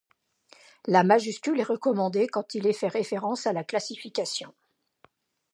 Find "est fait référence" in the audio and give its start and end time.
2.65-3.45